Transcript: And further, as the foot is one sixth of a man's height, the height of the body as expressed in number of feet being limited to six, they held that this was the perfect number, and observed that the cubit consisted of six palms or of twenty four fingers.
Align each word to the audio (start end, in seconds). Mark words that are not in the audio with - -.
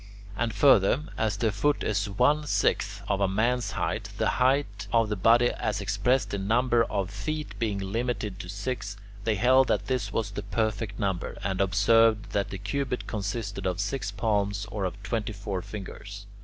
And 0.35 0.51
further, 0.51 1.03
as 1.15 1.37
the 1.37 1.51
foot 1.51 1.83
is 1.83 2.09
one 2.09 2.47
sixth 2.47 3.03
of 3.07 3.21
a 3.21 3.27
man's 3.27 3.73
height, 3.73 4.09
the 4.17 4.27
height 4.41 4.87
of 4.91 5.09
the 5.09 5.15
body 5.15 5.51
as 5.51 5.79
expressed 5.79 6.33
in 6.33 6.47
number 6.47 6.85
of 6.85 7.11
feet 7.11 7.49
being 7.59 7.77
limited 7.77 8.39
to 8.39 8.49
six, 8.49 8.97
they 9.25 9.35
held 9.35 9.67
that 9.67 9.85
this 9.85 10.11
was 10.11 10.31
the 10.31 10.41
perfect 10.41 10.97
number, 10.99 11.37
and 11.43 11.61
observed 11.61 12.31
that 12.31 12.49
the 12.49 12.57
cubit 12.57 13.05
consisted 13.05 13.67
of 13.67 13.79
six 13.79 14.09
palms 14.09 14.65
or 14.71 14.85
of 14.85 15.03
twenty 15.03 15.33
four 15.33 15.61
fingers. 15.61 16.25